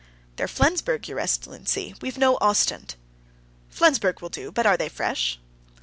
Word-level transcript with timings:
"They're 0.37 0.47
Flensburg, 0.47 1.07
your 1.07 1.19
excellency. 1.19 1.93
We've 2.01 2.17
no 2.17 2.37
Ostend." 2.41 2.95
"Flensburg 3.69 4.19
will 4.19 4.29
do, 4.29 4.51
but 4.51 4.65
are 4.65 4.75
they 4.75 4.89
fresh?" 4.89 5.39